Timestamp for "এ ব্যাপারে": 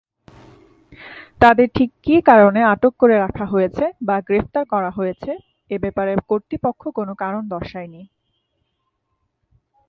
5.71-6.11